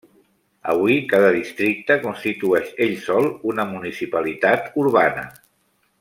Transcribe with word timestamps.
Avui, 0.71 0.95
cada 1.11 1.27
districte 1.35 1.97
constitueix 2.07 2.73
ell 2.87 2.97
sol 3.05 3.29
una 3.53 3.67
municipalitat 3.77 4.71
urbana. 4.87 5.27